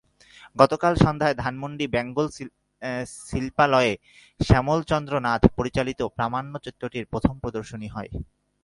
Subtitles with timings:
[0.57, 2.27] গতকাল সন্ধ্যায় ধানমন্ডির বেঙ্গল
[3.27, 3.93] শিল্পালয়ে
[4.39, 8.11] শ্যামলচন্দ্র নাথ পরিচালিত প্রামাণ্যচিত্রটির প্রথম প্রদর্শনী হয়।